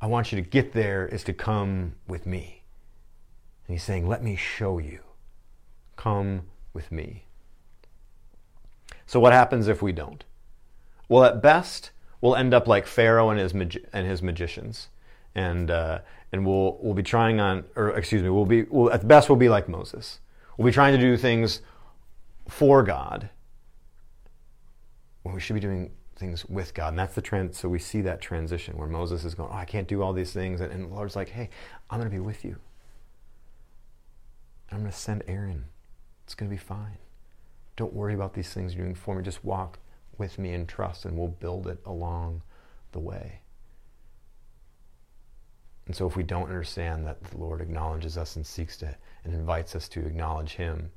[0.00, 2.62] I want you to get there is to come with me.
[3.66, 5.00] And he's saying, Let me show you.
[5.96, 7.24] Come with me.
[9.06, 10.24] So, what happens if we don't?
[11.08, 11.90] Well, at best,
[12.20, 14.88] we'll end up like Pharaoh and his, magi- and his magicians.
[15.34, 16.00] And, uh,
[16.32, 19.36] and we'll, we'll be trying on, or excuse me, we'll be, we'll, at best, we'll
[19.36, 20.20] be like Moses.
[20.56, 21.62] We'll be trying to do things
[22.48, 23.30] for God
[25.22, 26.88] when we should be doing things with God.
[26.88, 27.54] And that's the trend.
[27.54, 30.32] So we see that transition where Moses is going, Oh, I can't do all these
[30.32, 30.60] things.
[30.60, 31.48] And, and the Lord's like, Hey,
[31.88, 32.56] I'm going to be with you.
[34.70, 35.64] I'm going to send Aaron.
[36.24, 36.98] It's going to be fine.
[37.76, 39.22] Don't worry about these things you're doing for me.
[39.22, 39.78] Just walk
[40.18, 42.42] with me in trust, and we'll build it along
[42.92, 43.40] the way.
[45.86, 49.34] And so, if we don't understand that the Lord acknowledges us and seeks to and
[49.34, 50.90] invites us to acknowledge Him,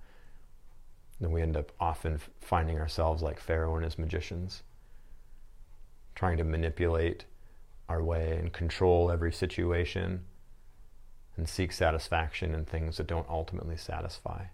[1.22, 4.64] then we end up often finding ourselves like Pharaoh and his magicians,
[6.16, 7.26] trying to manipulate
[7.88, 10.26] our way and control every situation
[11.38, 14.46] and seek satisfaction in things that don't ultimately satisfy.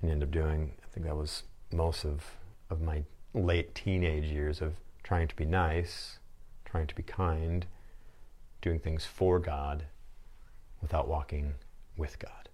[0.00, 2.24] And end up doing, I think that was most of,
[2.70, 6.18] of my late teenage years of trying to be nice,
[6.64, 7.66] trying to be kind,
[8.60, 9.84] doing things for God
[10.82, 11.54] without walking
[11.96, 12.48] with God.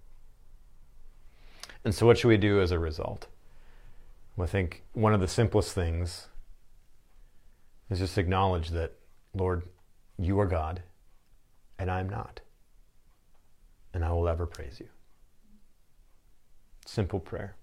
[1.83, 3.27] And so, what should we do as a result?
[4.35, 6.27] Well, I think one of the simplest things
[7.89, 8.93] is just acknowledge that,
[9.35, 9.63] Lord,
[10.17, 10.81] you are God,
[11.77, 12.39] and I'm not.
[13.93, 14.87] And I will ever praise you.
[16.85, 17.55] Simple prayer.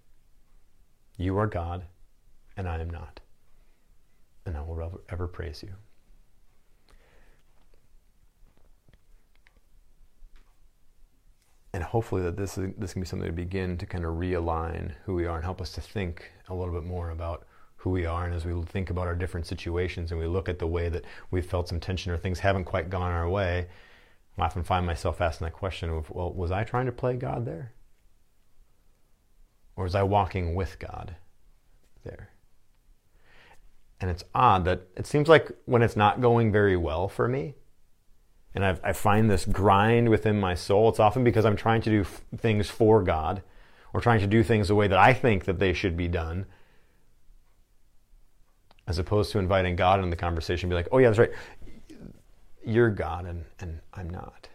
[1.16, 1.84] You are God,
[2.56, 3.20] and I am not.
[4.46, 5.74] And I will ever, praise you.
[11.72, 14.92] and hopefully that this is, this can be something to begin to kind of realign
[15.04, 17.46] who we are and help us to think a little bit more about
[17.76, 20.58] who we are and as we think about our different situations and we look at
[20.58, 23.66] the way that we've felt some tension or things haven't quite gone our way
[24.36, 27.46] i often find myself asking that question of well was i trying to play god
[27.46, 27.72] there
[29.80, 31.16] or was i walking with god
[32.04, 32.30] there
[34.00, 37.54] and it's odd that it seems like when it's not going very well for me
[38.54, 40.88] and I've, i find this grind within my soul.
[40.88, 43.42] It's often because I'm trying to do f- things for God
[43.92, 46.46] or trying to do things the way that I think that they should be done,
[48.86, 51.30] as opposed to inviting God into the conversation be like, oh, yeah, that's right.
[52.64, 54.48] You're God and, and I'm not.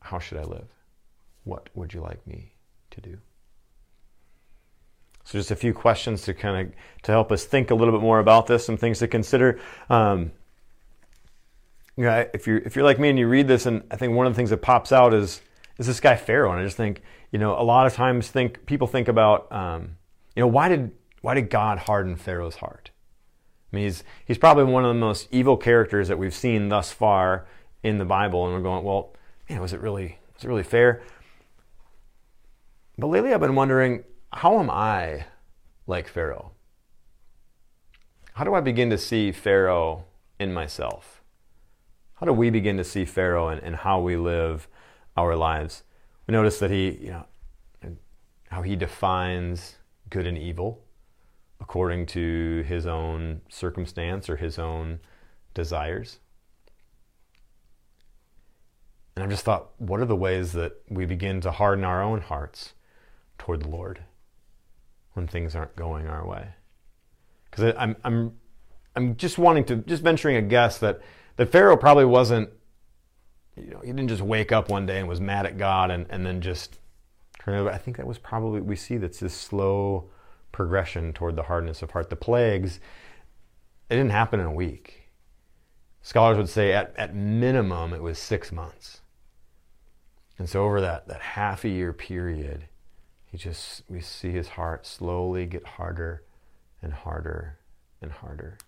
[0.00, 0.68] How should I live?
[1.44, 2.52] What would you like me
[2.90, 3.18] to do?
[5.24, 8.02] So just a few questions to kind of to help us think a little bit
[8.02, 9.60] more about this, some things to consider.
[9.88, 10.32] Um,
[11.96, 14.32] if you're if you're like me and you read this, and I think one of
[14.32, 15.40] the things that pops out is
[15.78, 18.66] is this guy Pharaoh, and I just think you know a lot of times think
[18.66, 19.96] people think about um,
[20.34, 22.90] you know why did why did God harden Pharaoh's heart?
[23.72, 26.92] I mean, he's he's probably one of the most evil characters that we've seen thus
[26.92, 27.46] far
[27.82, 29.14] in the Bible, and we're going, well,
[29.48, 31.02] man, was it really was it really fair?
[32.98, 35.26] But lately, I've been wondering how am I
[35.86, 36.52] like Pharaoh?
[38.34, 40.04] How do I begin to see Pharaoh
[40.38, 41.22] in myself?
[42.14, 44.68] How do we begin to see Pharaoh and, and how we live
[45.16, 45.82] our lives?
[46.26, 47.26] We notice that he, you know,
[48.50, 49.76] how he defines
[50.10, 50.84] good and evil
[51.60, 55.00] according to his own circumstance or his own
[55.54, 56.18] desires.
[59.14, 62.20] And I've just thought, what are the ways that we begin to harden our own
[62.20, 62.74] hearts
[63.42, 64.04] toward the Lord?
[65.14, 66.48] when things aren't going our way.
[67.50, 68.32] Because I'm, I'm,
[68.96, 71.00] I'm just wanting to, just venturing a guess that,
[71.36, 72.50] that Pharaoh probably wasn't,
[73.56, 76.06] you know, he didn't just wake up one day and was mad at God and,
[76.08, 76.78] and then just
[77.40, 77.70] turn over.
[77.70, 80.10] I think that was probably, we see that's this slow
[80.50, 82.08] progression toward the hardness of heart.
[82.08, 82.80] The plagues,
[83.90, 85.10] it didn't happen in a week.
[86.00, 89.02] Scholars would say at, at minimum it was six months.
[90.38, 92.66] And so over that, that half a year period,
[93.32, 96.22] he just, we see his heart slowly get harder
[96.82, 97.58] and harder
[98.02, 98.58] and harder.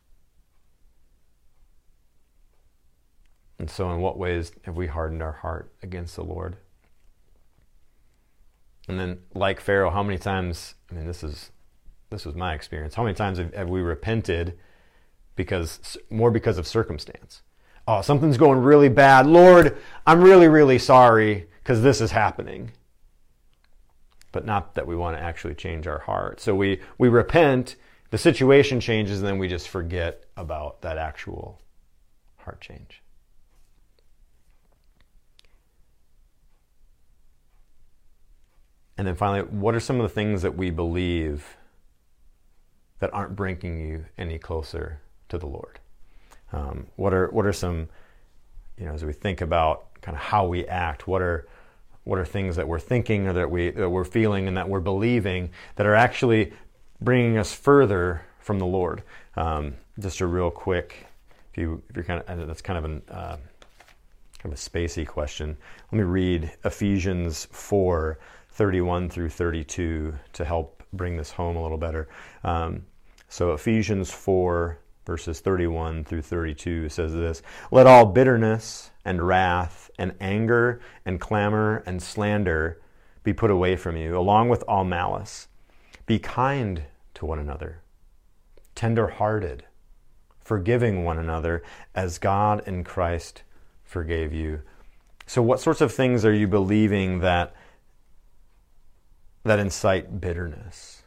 [3.59, 6.57] And so, in what ways have we hardened our heart against the Lord?
[8.89, 10.75] And then, like Pharaoh, how many times?
[10.91, 11.51] I mean, this is
[12.09, 12.95] this was my experience.
[12.95, 14.59] How many times have, have we repented
[15.37, 17.43] because more because of circumstance?
[17.87, 19.27] Oh, something's going really bad.
[19.27, 22.73] Lord, I'm really, really sorry because this is happening
[24.35, 26.41] but not that we want to actually change our heart.
[26.41, 27.77] So we, we repent,
[28.11, 31.63] the situation changes, and then we just forget about that actual
[32.39, 33.01] heart change.
[38.99, 41.57] And then finally, what are some of the things that we believe
[42.99, 45.79] that aren't bringing you any closer to the Lord?
[46.53, 47.89] Um, what are what are some,
[48.77, 51.47] you know, as we think about kind of how we act, what are
[52.05, 54.81] what are things that we're thinking or that, we, that we're feeling and that we're
[54.81, 56.53] believing that are actually
[57.01, 59.03] bringing us further from the Lord.
[59.37, 61.07] Um, just a real quick,
[61.51, 63.37] if you if you're kind of that's kind of an uh,
[64.39, 65.57] kind of a spacey question.
[65.91, 68.19] Let me read Ephesians four
[68.51, 72.09] thirty one through thirty two to help bring this home a little better.
[72.43, 72.85] Um,
[73.29, 80.15] so Ephesians four verses 31 through 32 says this Let all bitterness and wrath and
[80.21, 82.81] anger and clamor and slander
[83.23, 85.49] be put away from you, along with all malice.
[86.07, 86.85] Be kind
[87.15, 87.83] to one another,
[88.75, 89.65] tender hearted,
[90.41, 91.63] forgiving one another
[91.95, 93.43] as God in Christ
[93.83, 94.61] forgave you.
[95.27, 97.55] So, what sorts of things are you believing that,
[99.45, 101.03] that incite bitterness,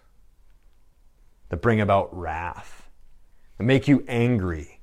[1.49, 2.89] that bring about wrath?
[3.59, 4.76] That make you angry,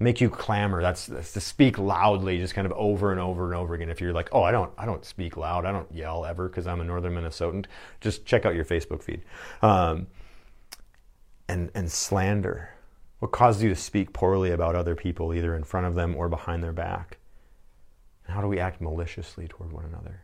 [0.00, 0.82] make you clamor.
[0.82, 3.90] That's, that's, to speak loudly, just kind of over and over and over again.
[3.90, 6.66] If you're like, oh, I don't, I don't speak loud, I don't yell ever because
[6.66, 7.66] I'm a Northern Minnesotan.
[8.00, 9.22] Just check out your Facebook feed.
[9.62, 10.08] Um,
[11.50, 12.70] and and slander.
[13.18, 16.28] What causes you to speak poorly about other people, either in front of them or
[16.28, 17.18] behind their back?
[18.24, 20.22] And how do we act maliciously toward one another?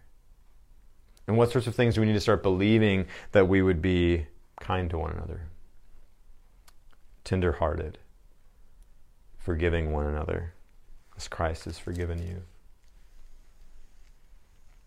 [1.26, 4.26] And what sorts of things do we need to start believing that we would be
[4.60, 5.48] kind to one another,
[7.24, 7.98] tenderhearted,
[9.46, 10.54] forgiving one another
[11.16, 12.42] as Christ has forgiven you?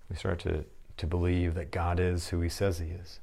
[0.09, 0.65] We start to,
[0.97, 3.21] to believe that God is who He says He is.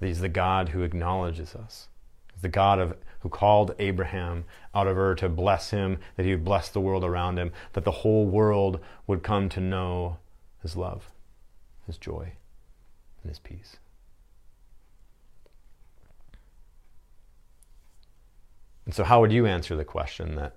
[0.00, 1.88] That He's the God who acknowledges us.
[2.32, 6.30] He's the God of, who called Abraham out of Ur to bless him, that he
[6.30, 10.16] would bless the world around him, that the whole world would come to know
[10.62, 11.10] His love,
[11.86, 12.32] His joy,
[13.22, 13.76] and His peace.
[18.84, 20.56] And so, how would you answer the question that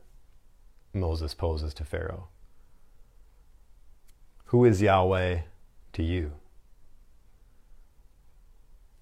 [0.93, 2.27] Moses poses to Pharaoh?
[4.45, 5.41] Who is Yahweh
[5.93, 6.31] to you?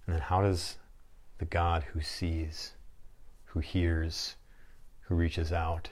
[0.05, 0.77] And then, how does
[1.37, 2.73] the God who sees,
[3.45, 4.35] who hears,
[5.01, 5.89] who reaches out,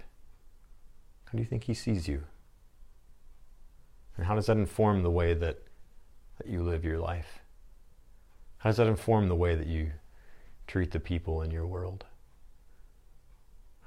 [1.25, 2.23] how do you think he sees you?
[4.15, 5.59] And how does that inform the way that,
[6.37, 7.39] that you live your life?
[8.57, 9.91] How does that inform the way that you
[10.67, 12.05] treat the people in your world?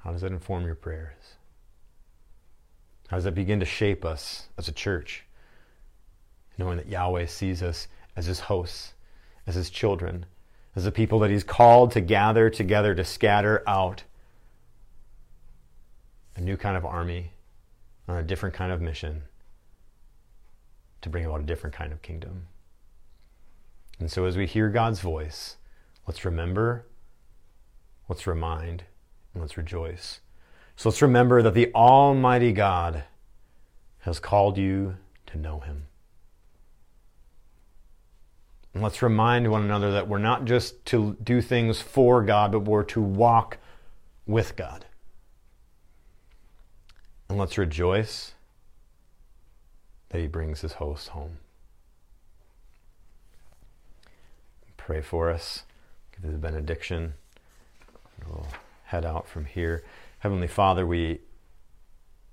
[0.07, 1.35] How does that inform your prayers?
[3.09, 5.25] How does that begin to shape us as a church?
[6.57, 8.93] Knowing that Yahweh sees us as his hosts,
[9.45, 10.25] as his children,
[10.77, 14.03] as the people that he's called to gather together to scatter out
[16.37, 17.33] a new kind of army
[18.07, 19.23] on a different kind of mission
[21.01, 22.47] to bring about a different kind of kingdom.
[23.99, 25.57] And so as we hear God's voice,
[26.07, 26.85] let's remember,
[28.07, 28.85] let's remind,
[29.37, 30.19] and let's rejoice.
[30.75, 33.03] So let's remember that the Almighty God
[33.99, 35.85] has called you to know Him.
[38.73, 42.61] And let's remind one another that we're not just to do things for God, but
[42.61, 43.59] we're to walk
[44.25, 44.85] with God.
[47.29, 48.33] And let's rejoice
[50.09, 51.37] that He brings His hosts home.
[54.77, 55.61] Pray for us,
[56.19, 57.13] give the benediction.
[58.27, 58.47] We'll
[58.87, 59.83] head out from here.
[60.19, 61.19] Heavenly Father, we,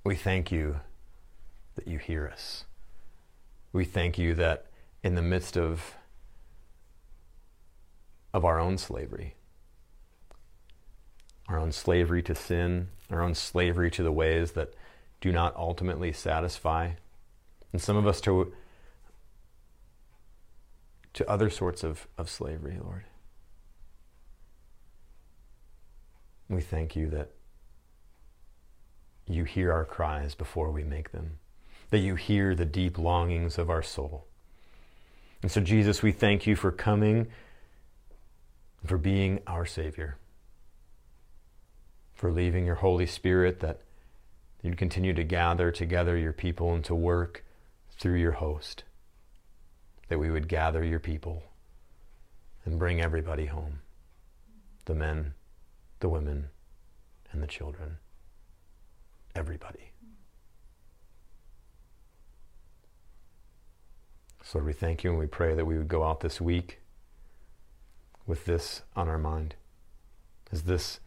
[0.05, 0.81] we thank you
[1.75, 2.65] that you hear us.
[3.73, 4.67] We thank you that
[5.03, 5.97] in the midst of,
[8.33, 9.35] of our own slavery,
[11.49, 14.75] our own slavery to sin, our own slavery to the ways that
[15.21, 16.91] do not ultimately satisfy,
[17.73, 18.53] and some of us to,
[21.15, 23.05] to other sorts of, of slavery, Lord.
[26.49, 27.31] We thank you that
[29.27, 31.39] you hear our cries before we make them,
[31.91, 34.27] that you hear the deep longings of our soul.
[35.43, 37.29] And so, Jesus, we thank you for coming,
[38.85, 40.19] for being our Savior,
[42.15, 43.81] for leaving your Holy Spirit that
[44.63, 47.45] you'd continue to gather together your people and to work
[47.99, 48.85] through your host,
[50.09, 51.43] that we would gather your people
[52.65, 53.81] and bring everybody home
[54.87, 55.33] the men,
[56.05, 56.51] the women,
[57.33, 57.97] and the children.
[59.35, 59.91] Everybody.
[64.43, 66.81] So, Lord, we thank you and we pray that we would go out this week
[68.27, 69.55] with this on our mind,
[70.53, 71.01] is this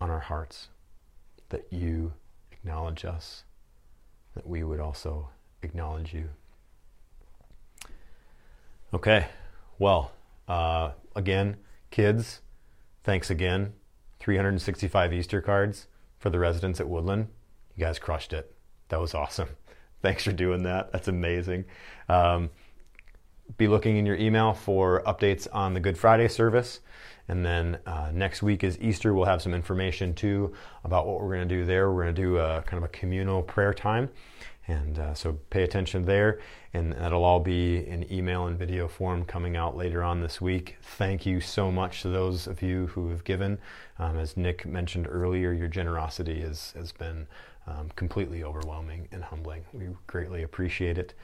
[0.00, 0.66] on our hearts,
[1.50, 2.12] that you
[2.50, 3.44] acknowledge us,
[4.34, 5.28] that we would also
[5.62, 6.28] acknowledge you.
[8.92, 9.28] Okay,
[9.78, 10.10] well,
[10.48, 11.58] uh, again,
[11.92, 12.40] kids,
[13.04, 13.74] thanks again.
[14.20, 15.86] 365 Easter cards
[16.18, 17.28] for the residents at Woodland.
[17.76, 18.54] You guys crushed it.
[18.88, 19.50] That was awesome.
[20.02, 20.92] Thanks for doing that.
[20.92, 21.64] That's amazing.
[22.08, 22.50] Um,
[23.56, 26.80] be looking in your email for updates on the Good Friday service.
[27.28, 29.14] And then uh, next week is Easter.
[29.14, 30.54] We'll have some information too
[30.84, 31.90] about what we're going to do there.
[31.90, 34.08] We're going to do a kind of a communal prayer time.
[34.66, 36.40] And uh, so pay attention there.
[36.74, 40.76] And that'll all be in email and video form coming out later on this week.
[40.82, 43.58] Thank you so much to those of you who have given.
[43.98, 47.26] Um, as Nick mentioned earlier, your generosity has, has been
[47.66, 49.64] um, completely overwhelming and humbling.
[49.72, 51.14] We greatly appreciate it.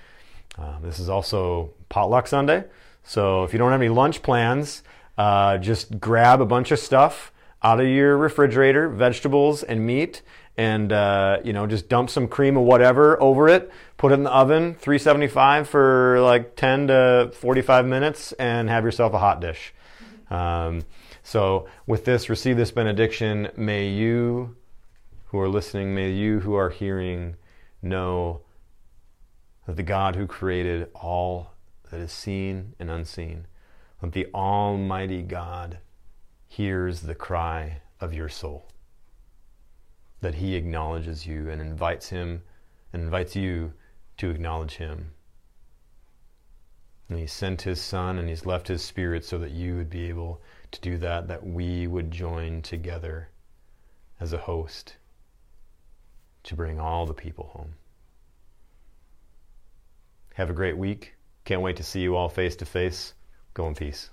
[0.59, 2.65] Um, this is also Potluck Sunday.
[3.03, 4.83] So if you don't have any lunch plans,
[5.17, 10.23] uh, just grab a bunch of stuff out of your refrigerator, vegetables and meat,
[10.57, 14.25] and uh, you know just dump some cream or whatever over it put it in
[14.25, 19.73] the oven 375 for like 10 to 45 minutes and have yourself a hot dish.
[20.31, 20.85] Um,
[21.23, 23.49] so with this receive this benediction.
[23.57, 24.57] May you
[25.27, 27.37] who are listening may you who are hearing
[27.81, 28.43] know
[29.67, 31.53] that the god who created all
[31.91, 33.47] that is seen and unseen
[34.05, 35.79] that the almighty god
[36.47, 38.69] hears the cry of your soul
[40.21, 42.43] that he acknowledges you and invites him
[42.93, 43.73] and invites you
[44.17, 45.11] to acknowledge him
[47.09, 50.09] And He sent His Son and He's left His Spirit so that you would be
[50.09, 50.41] able
[50.71, 53.29] to do that, that we would join together
[54.21, 54.97] as a host
[56.45, 57.75] to bring all the people home.
[60.35, 61.15] Have a great week.
[61.45, 63.15] Can't wait to see you all face to face.
[63.55, 64.11] Go in peace.